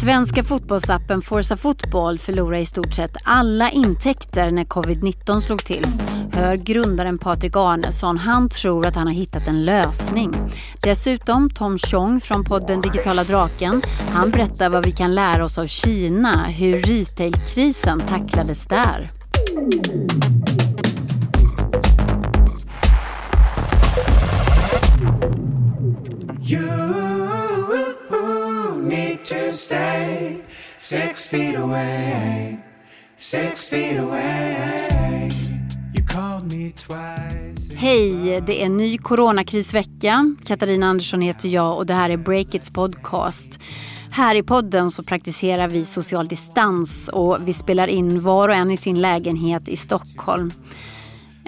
[0.00, 5.86] Svenska fotbollsappen Forza Fotboll förlorade i stort sett alla intäkter när covid-19 slog till.
[6.32, 8.18] Hör grundaren Patrik Arnesson.
[8.18, 10.32] Han tror att han har hittat en lösning.
[10.82, 13.82] Dessutom Tom Chong från podden Digitala Draken.
[14.10, 19.10] Han berättar vad vi kan lära oss av Kina, hur retailkrisen tacklades där.
[29.28, 30.36] To stay
[30.78, 32.58] six feet away,
[33.16, 35.30] six feet away.
[35.94, 37.74] You called me twice.
[37.76, 40.34] Hej, det är ny coronakrisvecka.
[40.44, 43.60] Katarina Andersson heter jag och det här är Breakits podcast.
[44.10, 48.70] Här i podden så praktiserar vi social distans och vi spelar in var och en
[48.70, 50.52] i sin lägenhet i Stockholm.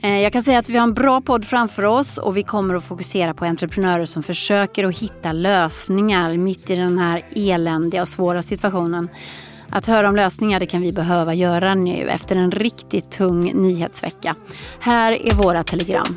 [0.02, 2.74] Eh, jag kan säga att vi har en bra podd framför oss och vi kommer
[2.74, 8.08] att fokusera på entreprenörer som försöker att hitta lösningar mitt i den här eländiga och
[8.08, 9.08] svåra situationen.
[9.68, 14.34] Att höra om lösningar det kan vi behöva göra nu efter en riktigt tung nyhetsvecka.
[14.80, 16.16] Här är våra telegram.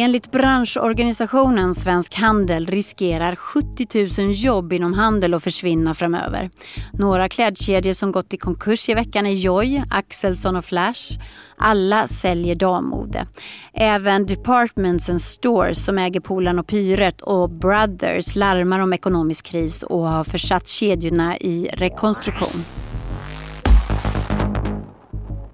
[0.00, 6.50] Enligt branschorganisationen Svensk Handel riskerar 70 000 jobb inom handel att försvinna framöver.
[6.92, 11.18] Några klädkedjor som gått i konkurs i veckan är Joy, Axelsson och Flash.
[11.56, 13.26] Alla säljer dammode.
[13.72, 19.82] Även Departments and Stores som äger Polan och Pyret och Brothers larmar om ekonomisk kris
[19.82, 22.64] och har försatt kedjorna i rekonstruktion.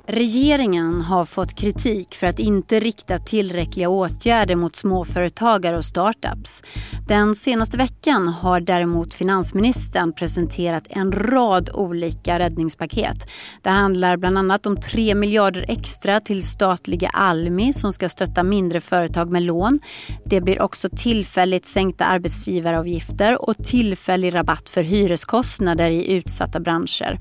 [0.06, 6.62] Regeringen har fått kritik för att inte rikta tillräckliga åtgärder mot småföretagare och startups.
[7.08, 13.16] Den senaste veckan har däremot finansministern presenterat en rad olika räddningspaket.
[13.62, 18.80] Det handlar bland annat om 3 miljarder extra till statliga Almi som ska stötta mindre
[18.80, 19.80] företag med lån.
[20.24, 27.20] Det blir också tillfälligt sänkta arbetsgivaravgifter och tillfällig rabatt för hyreskostnader i utsatta branscher.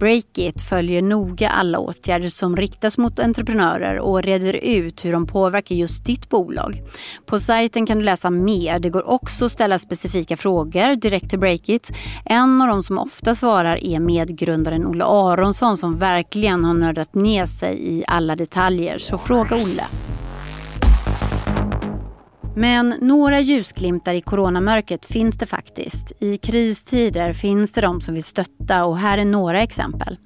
[0.00, 5.26] Breakit följer noga alla åtgärder åtgärder som riktas mot entreprenörer och reder ut hur de
[5.26, 6.82] påverkar just ditt bolag.
[7.26, 8.78] På sajten kan du läsa mer.
[8.78, 11.92] Det går också att ställa specifika frågor direkt till Breakit.
[12.24, 17.46] En av de som ofta svarar är medgrundaren Olle Aronsson som verkligen har nördat ner
[17.46, 18.98] sig i alla detaljer.
[18.98, 19.84] Så fråga Olle.
[22.56, 26.12] Men några ljusglimtar i coronamörkret finns det faktiskt.
[26.18, 30.16] I kristider finns det de som vill stötta och här är några exempel.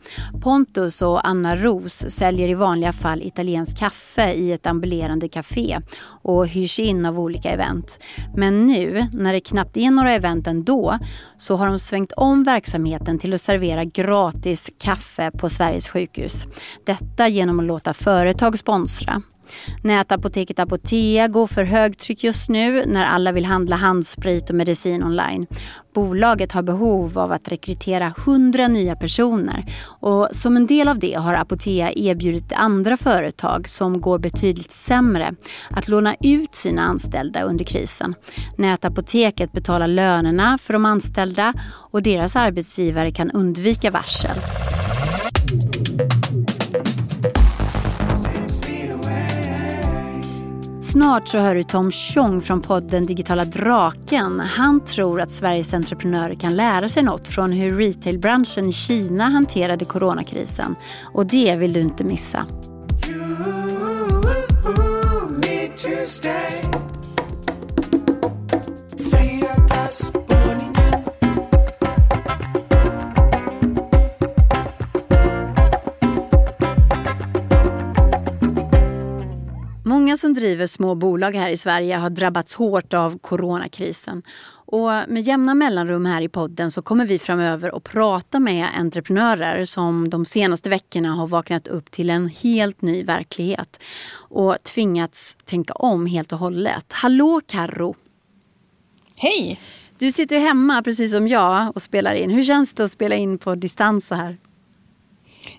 [0.40, 5.78] Pontus och Anna Ros säljer i vanliga fall italiensk kaffe i ett ambulerande café
[6.22, 7.98] och hyrs in av olika event.
[8.36, 10.98] Men nu, när det knappt är några event ändå,
[11.38, 16.46] så har de svängt om verksamheten till att servera gratis kaffe på Sveriges sjukhus.
[16.86, 19.22] Detta genom att låta företag sponsra.
[19.82, 25.46] Nätapoteket Apotea går för högtryck just nu när alla vill handla handsprit och medicin online.
[25.94, 29.64] Bolaget har behov av att rekrytera 100 nya personer
[30.00, 35.34] och som en del av det har Apotea erbjudit andra företag som går betydligt sämre
[35.70, 38.14] att låna ut sina anställda under krisen.
[38.58, 44.38] Nätapoteket betalar lönerna för de anställda och deras arbetsgivare kan undvika varsel.
[50.92, 54.40] Snart så hör du Tom Tjong från podden Digitala Draken.
[54.40, 59.84] Han tror att Sveriges entreprenörer kan lära sig något från hur retailbranschen i Kina hanterade
[59.84, 60.74] coronakrisen.
[61.12, 62.46] Och det vill du inte missa.
[80.08, 84.22] Många som driver små bolag här i Sverige har drabbats hårt av coronakrisen.
[84.50, 89.64] Och med jämna mellanrum här i podden så kommer vi framöver att prata med entreprenörer
[89.64, 93.80] som de senaste veckorna har vaknat upp till en helt ny verklighet
[94.12, 96.92] och tvingats tänka om helt och hållet.
[96.92, 97.94] Hallå Karro!
[99.16, 99.60] Hej!
[99.98, 102.30] Du sitter hemma precis som jag och spelar in.
[102.30, 104.36] Hur känns det att spela in på distans så här?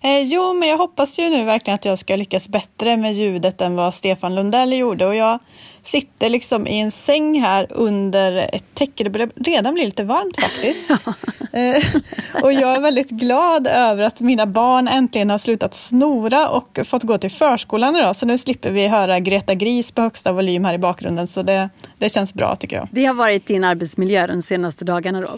[0.02, 3.62] Eh, jo, men jag hoppas ju nu verkligen att jag ska lyckas bättre med ljudet
[3.62, 5.06] än vad Stefan Lundell gjorde.
[5.06, 5.40] Och jag
[5.82, 9.04] sitter liksom i en säng här under ett täcke.
[9.04, 10.90] Det börjar redan bli lite varmt faktiskt.
[11.54, 16.80] eh, och jag är väldigt glad över att mina barn äntligen har slutat snora och
[16.86, 18.16] fått gå till förskolan idag.
[18.16, 21.28] Så nu slipper vi höra Greta Gris på högsta volym här i bakgrunden.
[21.28, 22.88] Så det, det känns bra tycker jag.
[22.92, 25.38] Det har varit din arbetsmiljö de senaste dagarna då?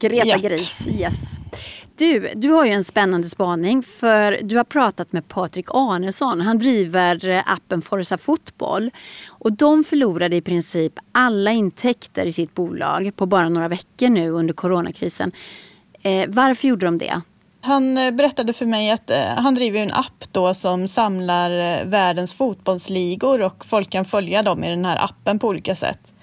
[0.00, 0.42] Greta Japp.
[0.42, 1.38] Gris, yes.
[1.98, 6.40] Du, du har ju en spännande spaning för du har pratat med Patrik Arnesson.
[6.40, 8.90] Han driver eh, appen Forza Fotboll.
[9.28, 14.30] Och de förlorade i princip alla intäkter i sitt bolag på bara några veckor nu
[14.30, 15.32] under coronakrisen.
[16.02, 17.20] Eh, varför gjorde de det?
[17.60, 22.34] Han eh, berättade för mig att eh, han driver en app då som samlar världens
[22.34, 26.14] fotbollsligor och folk kan följa dem i den här appen på olika sätt.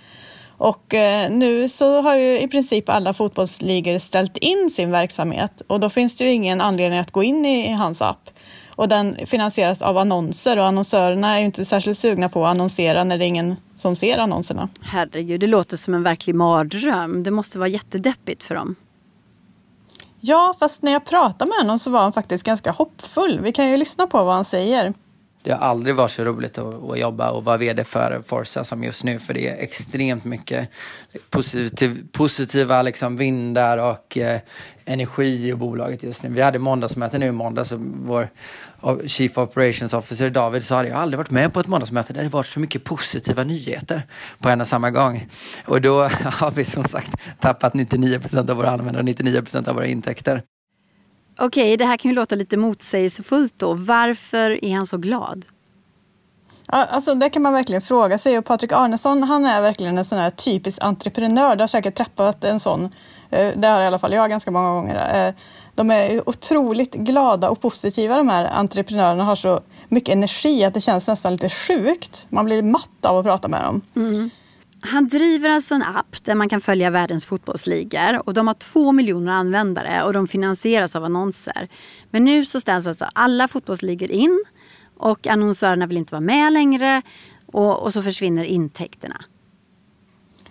[0.58, 5.80] Och eh, nu så har ju i princip alla fotbollsligor ställt in sin verksamhet och
[5.80, 8.30] då finns det ju ingen anledning att gå in i hans app.
[8.76, 13.04] Och den finansieras av annonser och annonsörerna är ju inte särskilt sugna på att annonsera
[13.04, 14.70] när det är ingen som ser annonserna.
[14.82, 17.24] Herregud, det låter som en verklig mardröm.
[17.24, 18.76] Det måste vara jättedeppigt för dem.
[20.20, 23.40] Ja, fast när jag pratade med honom så var han faktiskt ganska hoppfull.
[23.40, 24.94] Vi kan ju lyssna på vad han säger.
[25.46, 28.84] Det har aldrig varit så roligt att, att jobba och vara vd för Forza som
[28.84, 29.20] just nu.
[29.20, 30.70] För det är extremt mycket
[31.30, 34.40] positiv, positiva liksom vindar och eh,
[34.86, 36.30] energi i bolaget just nu.
[36.30, 38.30] Vi hade måndagsmöte nu i måndags och vår
[39.06, 42.30] Chief Operations Officer David sa att jag aldrig varit med på ett måndagsmöte där det
[42.30, 44.04] varit så mycket positiva nyheter
[44.40, 45.28] på en och samma gång.
[45.66, 49.68] Och då har vi som sagt tappat 99 procent av våra användare och 99 procent
[49.68, 50.42] av våra intäkter.
[51.38, 53.74] Okej, det här kan ju låta lite motsägelsefullt då.
[53.74, 55.46] Varför är han så glad?
[56.68, 60.06] Ja, alltså det kan man verkligen fråga sig och Patrik Arnesson han är verkligen en
[60.06, 61.56] sån här typisk entreprenör.
[61.56, 62.90] Du har säkert träffat en sån.
[63.30, 65.28] Eh, det har i alla fall jag ganska många gånger.
[65.28, 65.34] Eh,
[65.76, 70.82] de är otroligt glada och positiva de här entreprenörerna har så mycket energi att det
[70.82, 72.26] känns nästan lite sjukt.
[72.30, 73.82] Man blir matt av att prata med dem.
[73.96, 74.30] Mm.
[74.86, 78.92] Han driver alltså en app där man kan följa världens fotbollsligor och de har två
[78.92, 81.68] miljoner användare och de finansieras av annonser.
[82.10, 84.44] Men nu så ställs alltså alla fotbollsligor in
[84.98, 87.02] och annonsörerna vill inte vara med längre
[87.46, 89.22] och, och så försvinner intäkterna.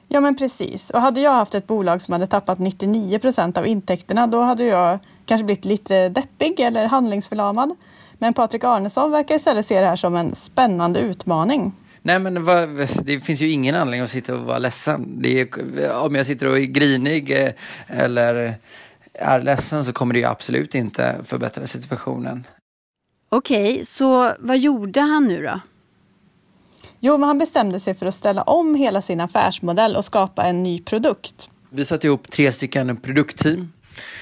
[0.08, 0.90] Ja men precis.
[0.90, 4.64] Och hade jag haft ett bolag som hade tappat 99 procent av intäkterna då hade
[4.64, 7.76] jag kanske blivit lite deppig eller handlingsförlamad.
[8.18, 11.72] Men Patrik Arnesson verkar istället se det här som en spännande utmaning.
[12.06, 12.34] Nej men
[13.04, 15.24] det finns ju ingen anledning att sitta och vara ledsen.
[15.24, 15.48] Är,
[15.92, 17.52] om jag sitter och är grinig eh,
[17.86, 18.54] eller
[19.12, 22.46] är ledsen så kommer det ju absolut inte förbättra situationen.
[23.28, 25.60] Okej, så vad gjorde han nu då?
[27.00, 30.62] Jo, men han bestämde sig för att ställa om hela sin affärsmodell och skapa en
[30.62, 31.48] ny produkt.
[31.70, 33.72] Vi satte ihop tre stycken produktteam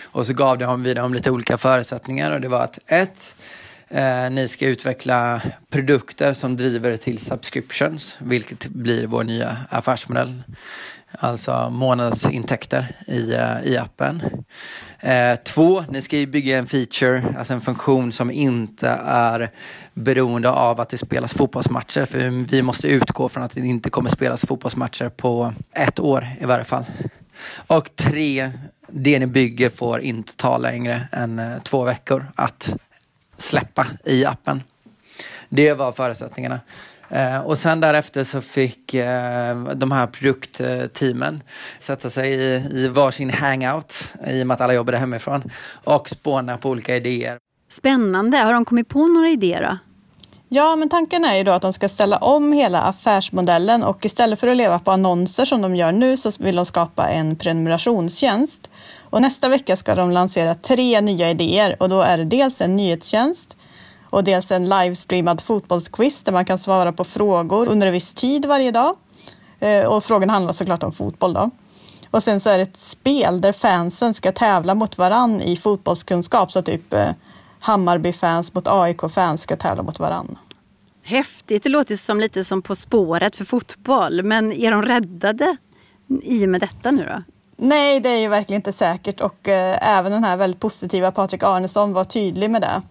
[0.04, 3.36] och så gav vi dem lite olika förutsättningar och det var att ett,
[3.92, 10.42] Eh, ni ska utveckla produkter som driver till subscriptions, vilket blir vår nya affärsmodell.
[11.18, 14.22] Alltså månadsintäkter i, uh, i appen.
[15.00, 19.50] Eh, två, ni ska ju bygga en feature, alltså en funktion som inte är
[19.94, 22.04] beroende av att det spelas fotbollsmatcher.
[22.04, 26.44] För vi måste utgå från att det inte kommer spelas fotbollsmatcher på ett år i
[26.44, 26.84] varje fall.
[27.66, 28.50] Och tre,
[28.88, 32.74] det ni bygger får inte ta längre än uh, två veckor att
[33.36, 34.62] släppa i appen.
[35.48, 36.60] Det var förutsättningarna.
[37.08, 41.42] Eh, och sen därefter så fick eh, de här produktteamen
[41.78, 43.94] sätta sig i, i varsin hangout
[44.26, 45.42] i och med att alla jobbade hemifrån
[45.84, 47.38] och spåna på olika idéer.
[47.68, 48.38] Spännande.
[48.38, 49.78] Har de kommit på några idéer då?
[50.48, 54.40] Ja, men tanken är ju då att de ska ställa om hela affärsmodellen och istället
[54.40, 58.70] för att leva på annonser som de gör nu så vill de skapa en prenumerationstjänst.
[59.12, 62.76] Och nästa vecka ska de lansera tre nya idéer och då är det dels en
[62.76, 63.56] nyhetstjänst
[64.10, 68.44] och dels en livestreamad fotbollsquiz där man kan svara på frågor under en viss tid
[68.44, 68.96] varje dag.
[69.58, 71.50] Eh, och frågan handlar såklart om fotboll då.
[72.10, 76.52] Och sen så är det ett spel där fansen ska tävla mot varann i fotbollskunskap,
[76.52, 77.10] så typ eh,
[77.60, 80.38] Hammarby-fans mot AIK-fans ska tävla mot varann.
[81.02, 84.22] Häftigt, det låter som lite som På spåret för fotboll.
[84.22, 85.56] Men är de räddade
[86.22, 87.31] i och med detta nu då?
[87.64, 91.42] Nej, det är ju verkligen inte säkert och eh, även den här väldigt positiva Patrik
[91.42, 92.82] Arnesson var tydlig med det.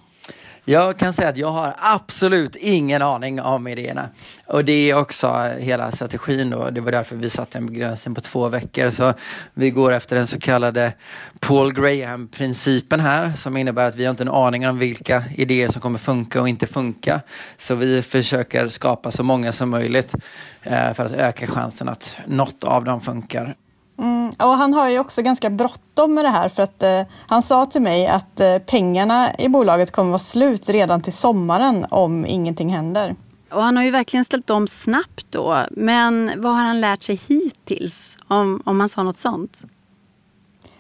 [0.65, 4.09] Jag kan säga att jag har absolut ingen aning om idéerna.
[4.47, 6.69] Och det är också hela strategin då.
[6.69, 8.89] Det var därför vi satte en begränsning på två veckor.
[8.89, 9.13] Så
[9.53, 10.93] vi går efter den så kallade
[11.39, 15.81] Paul Graham-principen här som innebär att vi har inte en aning om vilka idéer som
[15.81, 17.21] kommer funka och inte funka.
[17.57, 20.15] Så vi försöker skapa så många som möjligt
[20.63, 23.55] eh, för att öka chansen att något av dem funkar.
[24.01, 27.41] Mm, och han har ju också ganska bråttom med det här för att eh, han
[27.41, 32.25] sa till mig att eh, pengarna i bolaget kommer vara slut redan till sommaren om
[32.25, 33.15] ingenting händer.
[33.51, 35.57] Och han har ju verkligen ställt om snabbt då.
[35.71, 38.17] Men vad har han lärt sig hittills?
[38.27, 39.63] Om, om han sa något sånt?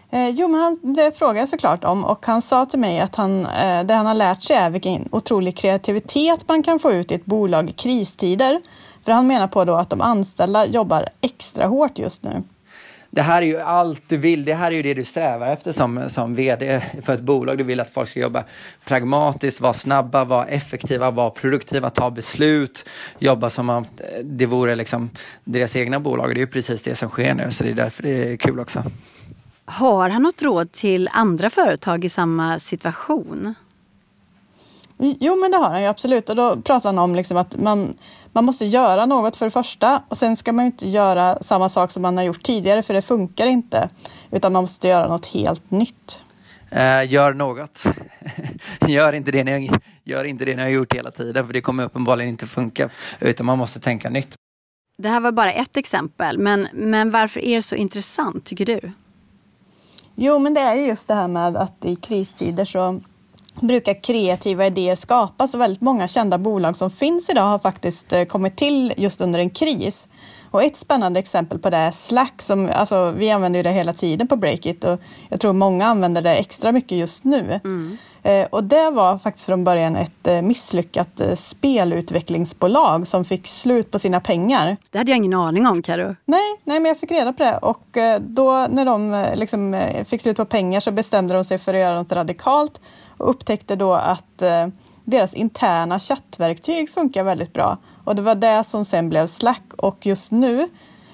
[0.09, 3.15] Eh, jo, men han, det frågade jag såklart om och han sa till mig att
[3.15, 7.11] han, eh, det han har lärt sig är vilken otrolig kreativitet man kan få ut
[7.11, 8.61] i ett bolag i kristider.
[9.05, 12.43] För han menar på då att de anställda jobbar extra hårt just nu.
[13.13, 14.45] Det här är ju allt du vill.
[14.45, 17.57] Det här är ju det du strävar efter som, som vd för ett bolag.
[17.57, 18.43] Du vill att folk ska jobba
[18.85, 22.89] pragmatiskt, vara snabba, vara effektiva, vara produktiva, ta beslut,
[23.19, 23.85] jobba som om
[24.23, 25.09] det vore liksom
[25.43, 26.29] deras egna bolag.
[26.35, 28.59] Det är ju precis det som sker nu, så det är därför det är kul
[28.59, 28.83] också.
[29.65, 33.55] Har han något råd till andra företag i samma situation?
[34.97, 36.29] Jo, men det har han ju absolut.
[36.29, 37.93] Och då pratar han om liksom att man,
[38.33, 41.91] man måste göra något för det första och sen ska man inte göra samma sak
[41.91, 43.89] som man har gjort tidigare för det funkar inte.
[44.31, 46.21] Utan man måste göra något helt nytt.
[46.73, 47.83] Uh, gör något.
[48.87, 49.71] gör, inte det ni,
[50.03, 52.89] gör inte det ni har gjort hela tiden för det kommer uppenbarligen inte funka.
[53.19, 54.35] Utan man måste tänka nytt.
[54.97, 58.91] Det här var bara ett exempel, men, men varför är det så intressant tycker du?
[60.15, 63.01] Jo, men det är just det här med att i kristider så
[63.59, 68.23] brukar kreativa idéer skapas och väldigt många kända bolag som finns idag har faktiskt eh,
[68.25, 70.07] kommit till just under en kris.
[70.51, 72.41] Och ett spännande exempel på det är Slack.
[72.41, 76.35] Som, alltså, vi använder det hela tiden på Breakit och jag tror många använder det
[76.35, 77.59] extra mycket just nu.
[77.63, 77.97] Mm.
[78.23, 83.91] Eh, och det var faktiskt från början ett eh, misslyckat eh, spelutvecklingsbolag som fick slut
[83.91, 84.77] på sina pengar.
[84.89, 86.15] Det hade jag ingen aning om, Karo.
[86.25, 87.57] Nej, nej, men jag fick reda på det.
[87.57, 91.43] Och eh, då när de eh, liksom, eh, fick slut på pengar så bestämde de
[91.43, 92.81] sig för att göra något radikalt
[93.17, 94.43] och upptäckte då att
[95.03, 97.77] deras interna chattverktyg funkar väldigt bra.
[98.03, 100.69] Och det var det som sen blev Slack och just nu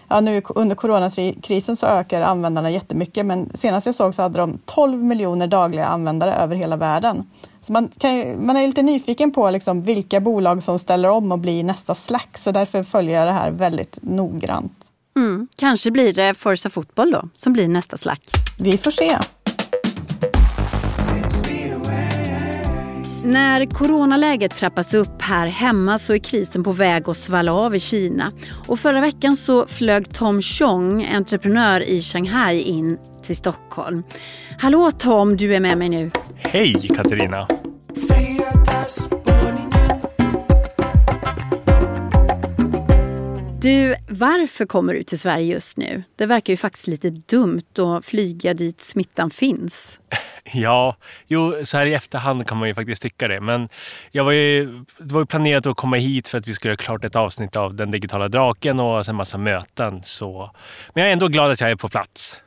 [0.10, 4.60] Ja, nu under coronakrisen så ökar användarna jättemycket men senast jag såg så hade de
[4.66, 7.26] 12 miljoner dagliga användare över hela världen.
[7.62, 11.40] Så man, kan, man är lite nyfiken på liksom vilka bolag som ställer om och
[11.40, 14.74] blir nästa Slack så därför följer jag det här väldigt noggrant.
[15.16, 18.22] Mm, kanske blir det Forza Fotboll då som blir nästa Slack.
[18.60, 19.18] Vi får se.
[23.28, 27.80] När coronaläget trappas upp här hemma så är krisen på väg att svalla av i
[27.80, 28.32] Kina.
[28.68, 34.04] Och förra veckan så flög Tom Chong, entreprenör i Shanghai, in till Stockholm.
[34.60, 36.12] Hallå Tom, du är med mig nu.
[36.36, 37.48] Hej Katarina!
[43.68, 46.04] Du, varför kommer du till Sverige just nu?
[46.16, 50.00] Det verkar ju faktiskt lite dumt att flyga dit smittan finns.
[50.54, 50.96] Ja,
[51.28, 53.42] jo, så här i efterhand kan man ju faktiskt tycka det.
[53.42, 53.70] Men
[54.12, 54.66] jag var ju,
[54.98, 57.56] det var ju planerat att komma hit för att vi skulle göra klart ett avsnitt
[57.56, 60.04] av Den digitala draken och en massa möten.
[60.04, 60.52] Så.
[60.94, 62.42] Men jag är ändå glad att jag är på plats.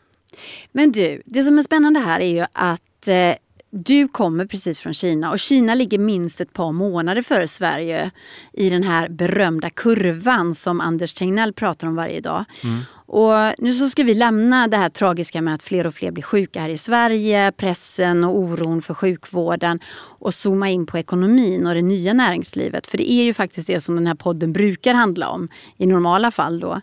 [0.72, 3.34] Men du, det som är spännande här är ju att eh,
[3.70, 8.10] du kommer precis från Kina och Kina ligger minst ett par månader före Sverige
[8.52, 12.44] i den här berömda kurvan som Anders Tegnell pratar om varje dag.
[12.64, 12.80] Mm.
[13.12, 16.22] Och nu så ska vi lämna det här tragiska med att fler och fler blir
[16.22, 21.74] sjuka här i Sverige, pressen och oron för sjukvården och zooma in på ekonomin och
[21.74, 22.86] det nya näringslivet.
[22.86, 26.30] För det är ju faktiskt det som den här podden brukar handla om i normala
[26.30, 26.80] fall då.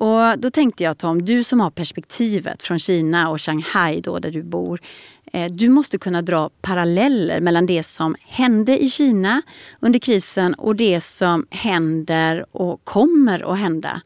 [0.00, 4.30] Och då tänkte jag Tom, du som har perspektivet från Kina och Shanghai då där
[4.30, 4.80] du bor.
[5.32, 9.42] Eh, du måste kunna dra paralleller mellan det som hände i Kina
[9.80, 14.00] under krisen och det som händer och kommer att hända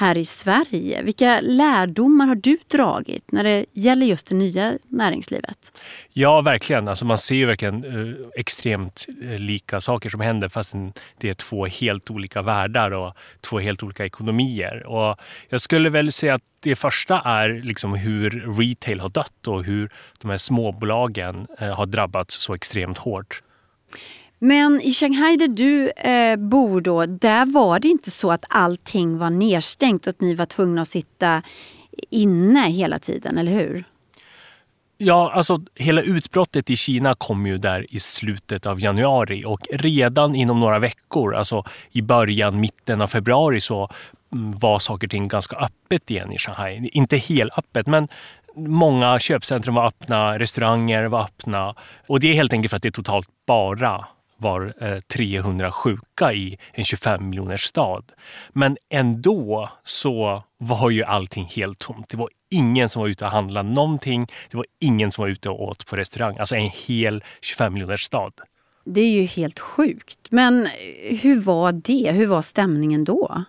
[0.00, 1.02] här i Sverige.
[1.02, 5.72] Vilka lärdomar har du dragit när det gäller just det nya näringslivet?
[6.12, 6.88] Ja, verkligen.
[6.88, 10.74] Alltså man ser ju verkligen eh, extremt eh, lika saker som händer fast
[11.18, 14.86] det är två helt olika världar och två helt olika ekonomier.
[14.86, 19.64] Och jag skulle väl säga att det första är liksom hur retail har dött och
[19.64, 19.90] hur
[20.20, 23.42] de här småbolagen eh, har drabbats så extremt hårt.
[24.42, 29.18] Men i Shanghai där du eh, bor då, där var det inte så att allting
[29.18, 31.42] var nedstängt och att ni var tvungna att sitta
[32.10, 33.84] inne hela tiden, eller hur?
[34.98, 40.34] Ja, alltså hela utbrottet i Kina kom ju där i slutet av januari och redan
[40.34, 43.88] inom några veckor, alltså i början, mitten av februari så
[44.32, 46.90] mm, var saker och ting ganska öppet igen i Shanghai.
[46.92, 48.08] Inte helt öppet, men
[48.56, 51.74] många köpcentrum var öppna, restauranger var öppna
[52.06, 54.06] och det är helt enkelt för att det är totalt bara
[54.40, 58.12] var eh, 300 sjuka i en 25 miljoners stad.
[58.52, 62.08] Men ändå så var ju allting helt tomt.
[62.08, 64.26] Det var ingen som var ute och handlade någonting.
[64.50, 66.36] Det var ingen som var ute och åt på restaurang.
[66.38, 68.32] Alltså en hel 25 miljoners stad.
[68.84, 70.18] Det är ju helt sjukt.
[70.30, 70.68] Men
[71.20, 72.12] hur var det?
[72.12, 73.44] Hur var stämningen då?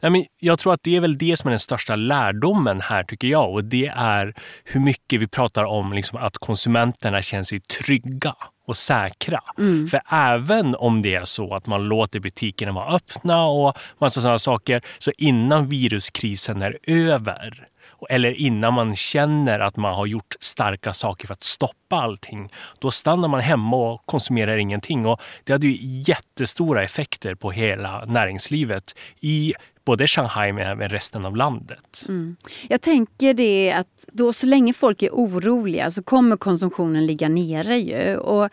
[0.00, 3.04] Nej, men jag tror att det är väl det som är den största lärdomen här
[3.04, 3.52] tycker jag.
[3.52, 4.34] Och det är
[4.64, 8.34] hur mycket vi pratar om liksom att konsumenterna känner sig trygga
[8.66, 9.40] och säkra.
[9.58, 9.88] Mm.
[9.88, 14.38] För även om det är så att man låter butikerna vara öppna och massa sådana
[14.38, 17.68] saker, så innan viruskrisen är över
[18.08, 22.90] eller innan man känner att man har gjort starka saker för att stoppa allting, då
[22.90, 25.06] stannar man hemma och konsumerar ingenting.
[25.06, 31.24] Och det hade ju jättestora effekter på hela näringslivet i både Shanghai men även resten
[31.24, 32.04] av landet.
[32.08, 32.36] Mm.
[32.68, 37.78] Jag tänker det att då så länge folk är oroliga så kommer konsumtionen ligga nere
[37.78, 38.16] ju.
[38.16, 38.48] Och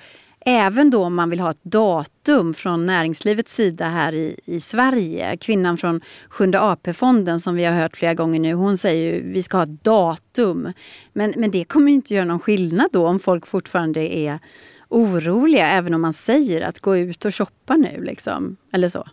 [0.45, 5.37] även då om man vill ha ett datum från näringslivets sida här i, i Sverige.
[5.37, 9.43] Kvinnan från Sjunde AP-fonden som vi har hört flera gånger nu, hon säger ju vi
[9.43, 10.73] ska ha ett datum.
[11.13, 14.39] Men, men det kommer inte göra någon skillnad då om folk fortfarande är
[14.89, 18.03] oroliga även om man säger att gå ut och shoppa nu.
[18.03, 18.57] Liksom.
[18.73, 19.07] Eller så.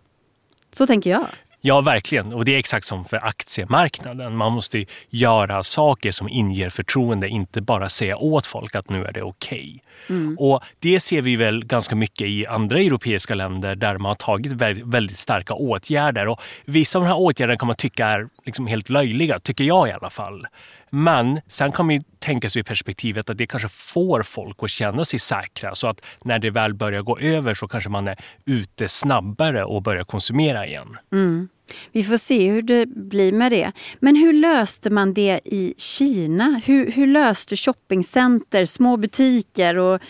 [0.73, 1.27] Så tänker jag.
[1.61, 2.33] Ja, verkligen.
[2.33, 4.37] Och det är exakt som för aktiemarknaden.
[4.37, 9.13] Man måste göra saker som inger förtroende, inte bara säga åt folk att nu är
[9.13, 9.81] det okej.
[10.07, 10.17] Okay.
[10.17, 10.37] Mm.
[10.39, 14.53] Och det ser vi väl ganska mycket i andra europeiska länder där man har tagit
[14.85, 16.29] väldigt starka åtgärder.
[16.29, 19.89] Och vissa av de här åtgärderna kan man tycka är liksom helt löjliga, tycker jag
[19.89, 20.47] i alla fall.
[20.91, 25.05] Men sen kan man tänka sig i perspektivet att det kanske får folk att känna
[25.05, 28.89] sig säkra så att när det väl börjar gå över så kanske man är ute
[28.89, 30.97] snabbare och börjar konsumera igen.
[31.13, 31.49] Mm.
[31.93, 33.73] Vi får se hur det blir med det.
[34.01, 36.61] Men hur löste man det i Kina?
[36.65, 40.01] Hur, hur löste shoppingcenter, små butiker och,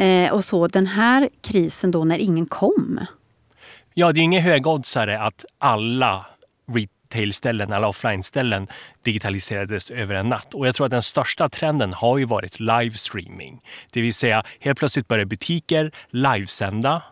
[0.00, 3.00] eh, och så den här krisen då när ingen kom?
[3.94, 6.26] Ja, det är ingen högoddsare att alla
[7.08, 8.66] retailställen eller offline-ställen
[9.02, 10.54] digitaliserades över en natt.
[10.54, 13.60] Och jag tror att den största trenden har ju varit livestreaming.
[13.92, 17.02] Det vill säga helt plötsligt börjar butiker livesända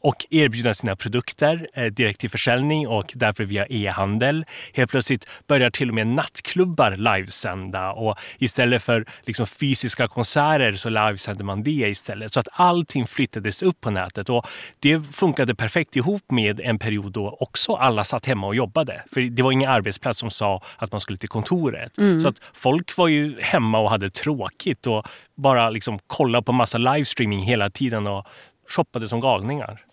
[0.00, 4.44] och erbjuda sina produkter eh, direkt till försäljning och därför via e-handel.
[4.74, 10.88] Helt plötsligt börjar till och med nattklubbar livesända och istället för liksom fysiska konserter så
[10.88, 12.32] livesänder man det istället.
[12.32, 14.46] Så att allting flyttades upp på nätet och
[14.78, 19.02] det funkade perfekt ihop med en period då också alla satt hemma och jobbade.
[19.12, 21.98] För det var ingen arbetsplats som sa att man skulle till kontoret.
[21.98, 22.20] Mm.
[22.20, 26.78] Så att folk var ju hemma och hade tråkigt och bara liksom kolla på massa
[26.78, 28.26] livestreaming hela tiden och
[28.72, 29.84] shoppade som galningar.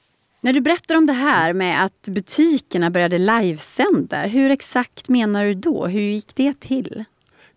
[0.42, 5.54] När du berättar om det här med att butikerna började livesända, hur exakt menar du
[5.54, 5.88] då?
[5.88, 7.06] Hur gick det till?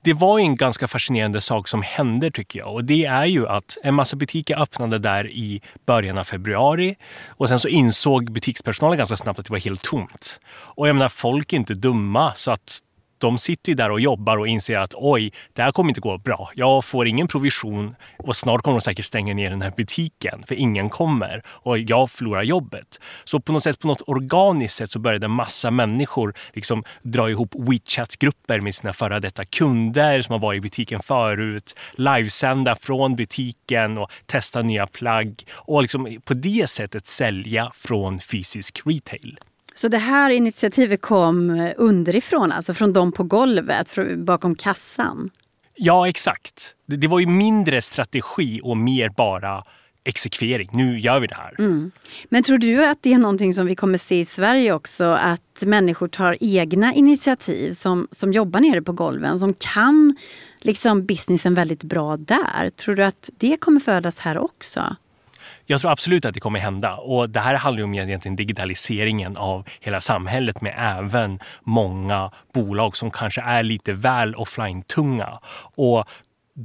[0.02, 3.78] Det var en ganska fascinerande sak som hände tycker jag och det är ju att
[3.82, 6.96] en massa butiker öppnade där i början av februari
[7.28, 10.40] och sen så insåg butikspersonalen ganska snabbt att det var helt tomt.
[10.50, 12.80] Och jag menar, folk är inte dumma så att
[13.20, 16.18] de sitter ju där och jobbar och inser att oj, det här kommer inte gå
[16.18, 16.50] bra.
[16.54, 20.54] Jag får ingen provision och snart kommer de säkert stänga ner den här butiken för
[20.54, 23.00] ingen kommer och jag förlorar jobbet.
[23.24, 27.30] Så på något sätt, på något organiskt sätt så började en massa människor liksom dra
[27.30, 33.16] ihop WeChat-grupper med sina före detta kunder som har varit i butiken förut, livesända från
[33.16, 39.38] butiken och testa nya plagg och liksom på det sättet sälja från fysisk retail.
[39.80, 45.30] Så det här initiativet kom underifrån, alltså från dem på golvet, bakom kassan?
[45.74, 46.74] Ja, exakt.
[46.86, 49.64] Det var ju mindre strategi och mer bara
[50.04, 50.70] exekvering.
[50.72, 51.54] Nu gör vi det här.
[51.58, 51.90] Mm.
[52.28, 55.04] Men tror du att det är någonting som vi kommer se i Sverige också?
[55.04, 60.16] Att människor tar egna initiativ som, som jobbar nere på golven, som kan
[60.60, 62.70] liksom businessen väldigt bra där.
[62.70, 64.96] Tror du att det kommer födas här också?
[65.70, 69.68] Jag tror absolut att det kommer hända och det här handlar om egentligen digitaliseringen av
[69.80, 75.38] hela samhället med även många bolag som kanske är lite väl offline-tunga.
[75.74, 76.04] Och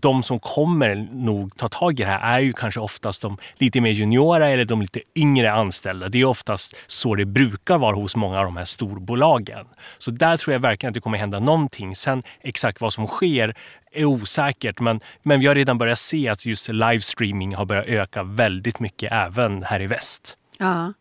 [0.02, 3.82] de som kommer nog ta tag i det här är ju kanske oftast de lite
[3.82, 6.10] mer juniora eller de lite yngre anställda.
[6.10, 9.66] Det är oftast så det brukar vara hos många av de här storbolagen.
[9.98, 11.96] Så där tror jag verkligen att det kommer hända någonting.
[11.96, 13.56] Sen exakt vad som sker
[13.92, 18.24] är osäkert men, men vi har redan börjat se att just livestreaming har börjat öka
[18.24, 20.38] väldigt mycket även här i väst.
[20.60, 20.94] Ja.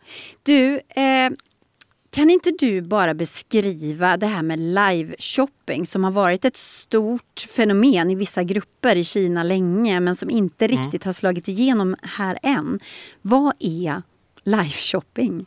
[0.43, 1.31] Du, eh,
[2.15, 8.11] kan inte du bara beskriva det här med live-shopping som har varit ett stort fenomen
[8.11, 10.77] i vissa grupper i Kina länge men som inte mm.
[10.77, 11.09] riktigt mm.
[11.09, 12.81] har slagit igenom här än.
[13.23, 14.03] Vad är
[14.45, 15.47] live-shopping?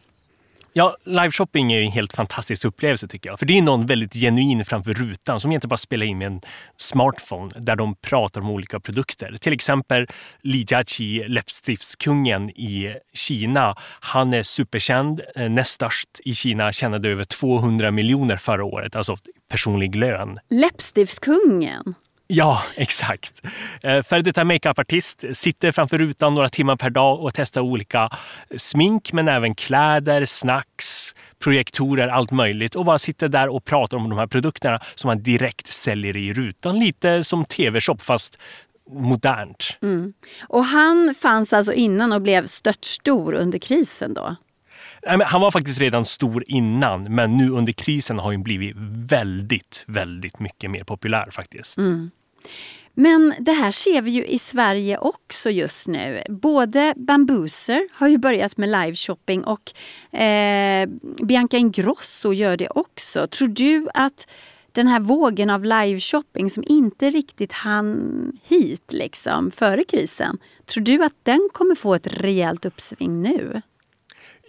[0.78, 3.40] Ja, liveshopping är en helt fantastisk upplevelse tycker jag.
[3.40, 6.42] För det är någon väldigt genuin framför rutan som egentligen bara spelar in med en
[6.78, 9.38] smartphone där de pratar om olika produkter.
[9.42, 10.08] Till exempel
[10.42, 13.76] Li Jiaqi, läppstiftskungen i Kina.
[14.00, 19.18] Han är superkänd, eh, näst störst i Kina, tjänade över 200 miljoner förra året, alltså
[19.50, 20.38] personlig lön.
[20.50, 21.96] Läppstiftskungen?
[22.28, 23.42] Ja, exakt.
[23.82, 28.10] Eh, Före detta makeupartist sitter framför rutan några timmar per dag och testar olika
[28.58, 34.10] smink men även kläder, snacks, projektorer, allt möjligt och bara sitter där och pratar om
[34.10, 36.80] de här produkterna som man direkt säljer i rutan.
[36.80, 38.38] Lite som tv-shop fast
[38.90, 39.78] modernt.
[39.82, 40.14] Mm.
[40.48, 44.36] Och han fanns alltså innan och blev stört stor under krisen då?
[45.08, 48.76] Han var faktiskt redan stor innan men nu under krisen har han blivit
[49.10, 51.78] väldigt, väldigt mycket mer populär faktiskt.
[51.78, 52.12] Mm.
[53.00, 56.24] Men det här ser vi ju i Sverige också just nu.
[56.30, 59.74] Både Bambooser har ju börjat med liveshopping och
[60.20, 60.90] eh,
[61.24, 63.28] Bianca Ingrosso gör det också.
[63.28, 64.28] Tror du att
[64.72, 70.38] den här vågen av liveshopping som inte riktigt hann hit liksom före krisen.
[70.66, 73.62] Tror du att den kommer få ett rejält uppsving nu?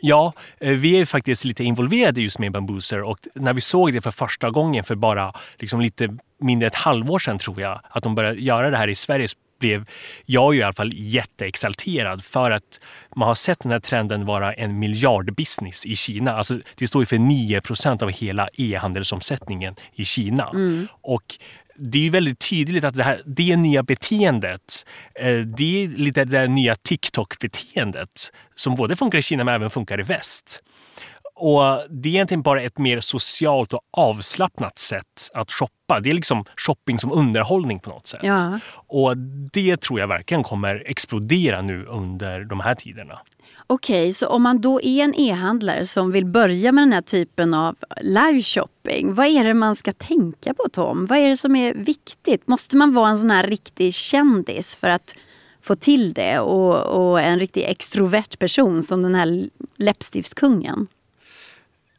[0.01, 4.01] Ja, eh, vi är faktiskt lite involverade just med Bambooser och när vi såg det
[4.01, 8.15] för första gången för bara liksom lite mindre ett halvår sedan tror jag, att de
[8.15, 9.89] började göra det här i Sverige blev
[10.27, 12.81] jag i alla fall jätteexalterad för att
[13.17, 16.37] man har sett den här trenden vara en miljardbusiness i Kina.
[16.37, 20.51] Alltså, det står ju för 9 procent av hela e-handelsomsättningen i Kina.
[20.55, 20.89] Mm.
[21.01, 21.39] Och
[21.79, 26.49] det är väldigt tydligt att det, här, det nya beteendet, eh, det är lite det
[26.49, 30.62] nya TikTok-beteendet som både funkar i Kina men även funkar i väst.
[31.35, 36.01] Och Det är egentligen bara ett mer socialt och avslappnat sätt att shoppa.
[36.01, 38.21] Det är liksom shopping som underhållning på något sätt.
[38.23, 38.61] Ja.
[38.73, 39.17] Och
[39.53, 43.19] Det tror jag verkligen kommer explodera nu under de här tiderna.
[43.70, 47.02] Okej, okay, så om man då är en e-handlare som vill börja med den här
[47.02, 49.14] typen av live-shopping.
[49.14, 51.07] Vad är det man ska tänka på Tom?
[51.07, 52.48] Vad är det som är viktigt?
[52.48, 55.14] Måste man vara en sån här riktig kändis för att
[55.62, 60.87] få till det och, och en riktig extrovert person som den här läppstiftskungen?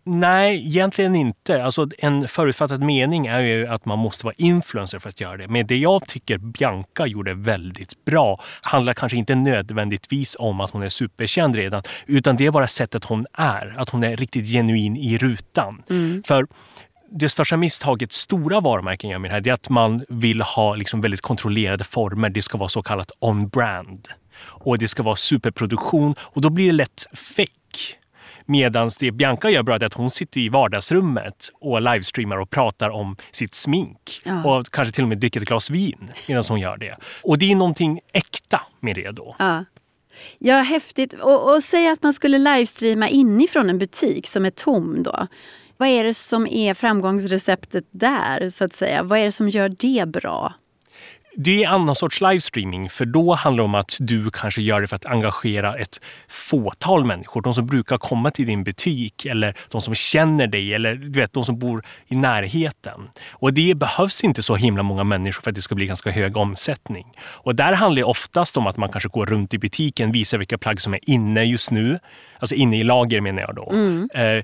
[0.04, 1.64] Nej, egentligen inte.
[1.64, 5.48] Alltså, en förutfattad mening är ju att man måste vara influencer för att göra det.
[5.48, 10.84] Men det jag tycker Bianca gjorde väldigt bra handlar kanske inte nödvändigtvis om att hon
[10.84, 13.76] är superkänd redan, utan det är bara sättet hon är.
[13.78, 15.84] Att hon är riktigt genuin i rutan.
[15.90, 16.24] Mm.
[16.28, 16.48] För
[17.12, 21.02] det största misstaget stora varumärken gör med det här är att man vill ha liksom
[21.02, 22.30] väldigt kontrollerade former.
[22.30, 24.08] Det ska vara så kallat on-brand.
[24.42, 27.99] Och det ska vara superproduktion och då blir det lätt fake.
[28.50, 32.90] Medan det Bianca gör bra är att hon sitter i vardagsrummet och livestreamar och pratar
[32.90, 34.22] om sitt smink.
[34.26, 34.44] Ja.
[34.44, 36.98] Och kanske till och med dricker ett glas vin medan hon gör det.
[37.24, 39.36] Och det är någonting äkta med det då.
[39.40, 39.66] Ja.
[40.38, 41.14] Ja, häftigt.
[41.14, 45.28] Och, och säg att man skulle livestreama inifrån en butik som är tom då.
[45.78, 49.04] Vad är det som är framgångsreceptet där, så att säga?
[49.04, 50.54] Vad är det som gör det bra?
[51.36, 54.82] Det är en annan sorts livestreaming för då handlar det om att du kanske gör
[54.82, 57.42] det för att engagera ett fåtal människor.
[57.42, 61.34] De som brukar komma till din butik eller de som känner dig eller du vet,
[61.34, 63.10] de som bor i närheten.
[63.32, 66.38] Och det behövs inte så himla många människor för att det ska bli ganska hög
[66.38, 67.08] omsättning.
[67.20, 70.58] Och där handlar det oftast om att man kanske går runt i butiken, visar vilka
[70.58, 72.00] plagg som är inne just nu.
[72.40, 73.72] Alltså inne i lager menar jag då.
[73.72, 74.10] Mm.
[74.14, 74.44] Eh,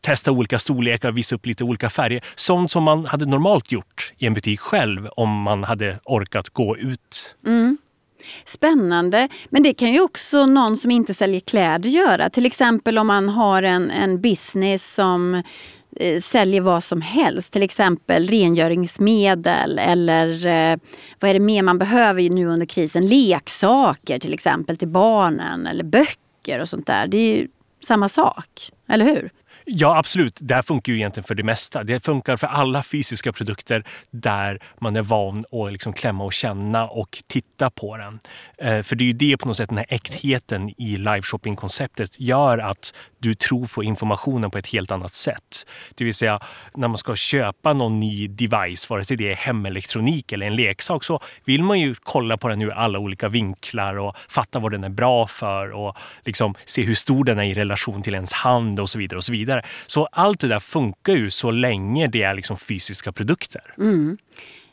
[0.00, 2.20] testa olika storlekar, visa upp lite olika färger.
[2.34, 6.76] Sånt som man hade normalt gjort i en butik själv om man hade orkat gå
[6.76, 7.36] ut.
[7.46, 7.78] Mm.
[8.44, 9.28] Spännande.
[9.48, 12.30] Men det kan ju också någon som inte säljer kläder göra.
[12.30, 15.42] Till exempel om man har en, en business som
[15.96, 17.52] eh, säljer vad som helst.
[17.52, 20.78] Till exempel rengöringsmedel eller eh,
[21.18, 23.06] vad är det mer man behöver nu under krisen?
[23.06, 27.06] Leksaker till exempel till barnen eller böcker och sånt där.
[27.06, 27.48] Det är ju
[27.80, 29.30] samma sak, eller hur?
[29.64, 30.38] Ja, absolut.
[30.40, 31.84] Det här funkar ju egentligen för det mesta.
[31.84, 36.88] Det funkar för alla fysiska produkter där man är van att liksom klämma och känna
[36.88, 38.20] och titta på den.
[38.58, 42.58] Eh, för det är ju det på något sätt, den här äktheten i liveshopping-konceptet gör
[42.58, 45.66] att du tror på informationen på ett helt annat sätt.
[45.94, 46.40] Det vill säga,
[46.74, 51.04] när man ska köpa någon ny device, vare sig det är hemelektronik eller en leksak,
[51.04, 54.84] så vill man ju kolla på den ur alla olika vinklar och fatta vad den
[54.84, 58.80] är bra för och liksom se hur stor den är i relation till ens hand
[58.80, 59.18] och så vidare.
[59.18, 59.62] och Så vidare.
[59.86, 63.62] Så allt det där funkar ju så länge det är liksom fysiska produkter.
[63.78, 64.18] Mm.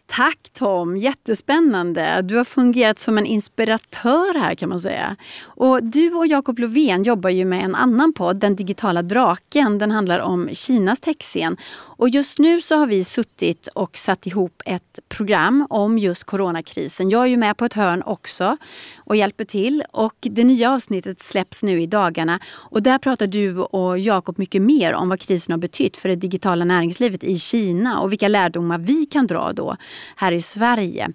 [0.10, 2.22] Tack Tom, jättespännande.
[2.22, 5.16] Du har fungerat som en inspiratör här kan man säga.
[5.44, 9.78] Och du och Jakob Lovén jobbar ju med en annan podd, Den digitala draken.
[9.78, 11.58] Den handlar om Kinas techscen.
[11.70, 17.10] Och just nu så har vi suttit och satt ihop ett program om just coronakrisen.
[17.10, 18.58] Jag är ju med på ett hörn också
[18.98, 19.84] och hjälper till.
[19.92, 22.40] Och det nya avsnittet släpps nu i dagarna.
[22.54, 26.16] Och där pratar du och Jakob mycket mer om vad krisen har betytt för det
[26.16, 29.78] digitala näringslivet i Kina och vilka lärdomar vi kan dra då
[30.16, 31.10] här i Sverige.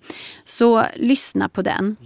[0.44, 1.96] Så lyssna på den.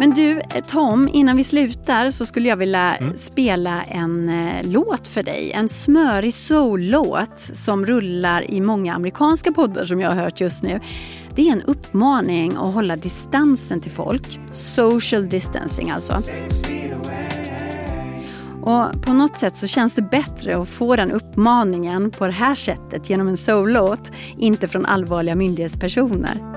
[0.00, 3.16] Men du Tom, innan vi slutar så skulle jag vilja mm.
[3.16, 5.52] spela en eh, låt för dig.
[5.52, 10.80] En smörig soul-låt som rullar i många amerikanska poddar som jag har hört just nu.
[11.34, 14.40] Det är en uppmaning att hålla distansen till folk.
[14.52, 16.16] Social distancing alltså.
[18.70, 22.54] Och på något sätt så känns det bättre att få den uppmaningen på det här
[22.54, 26.50] sättet genom en soul-låt, inte från allvarliga myndighetspersoner.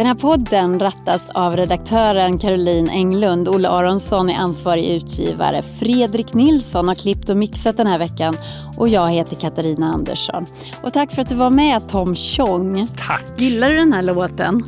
[0.00, 3.48] Den här podden rattas av redaktören Caroline Englund.
[3.48, 5.62] Olle Aronsson är ansvarig utgivare.
[5.62, 8.36] Fredrik Nilsson har klippt och mixat den här veckan.
[8.76, 10.46] Och jag heter Katarina Andersson.
[10.82, 12.86] Och tack för att du var med Tom Chong.
[12.96, 13.24] Tack!
[13.36, 14.62] Gillar du den här låten?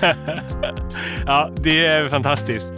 [1.26, 2.72] ja, det är fantastiskt.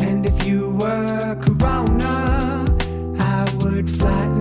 [0.00, 2.66] And if you were corona,
[3.18, 4.33] I would fly